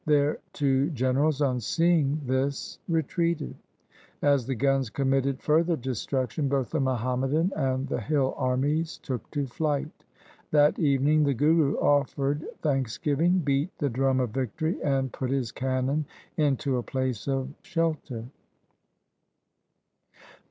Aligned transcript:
Their 0.07 0.39
two 0.51 0.89
generals 0.89 1.43
on 1.43 1.59
seeing 1.59 2.21
this 2.25 2.79
retreated. 2.89 3.53
As 4.23 4.47
the 4.47 4.55
guns 4.55 4.89
committed 4.89 5.39
further 5.39 5.75
destruction, 5.75 6.47
both 6.49 6.71
the 6.71 6.79
Muhammadan 6.79 7.53
and 7.55 7.87
the 7.87 8.01
hill 8.01 8.33
armies 8.35 8.97
took 9.03 9.29
to 9.29 9.45
flight. 9.45 9.91
That 10.49 10.79
evening 10.79 11.23
the 11.23 11.35
Guru 11.35 11.75
offered 11.77 12.47
thanksgiving, 12.63 13.43
beat 13.45 13.69
the 13.77 13.91
drum 13.91 14.19
of 14.19 14.31
victory, 14.31 14.81
and 14.81 15.13
put 15.13 15.29
his 15.29 15.51
cannon 15.51 16.07
into 16.35 16.77
a 16.77 16.81
place 16.83 17.27
of 17.27 17.53
shelter. 17.61 18.23